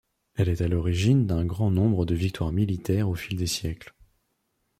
[0.35, 3.93] Elle est à l'origine d'un grand nombre de victoires militaires au fil des siècles.